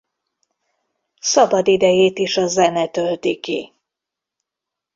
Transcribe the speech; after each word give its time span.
Szabadidejét 1.19 2.19
is 2.19 2.37
a 2.37 2.47
zene 2.47 2.87
tölti 2.87 3.39
ki. 3.39 3.73